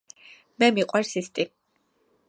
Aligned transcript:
მე 0.63 0.69
მიყვარს 0.79 1.15
ისტი 1.23 1.49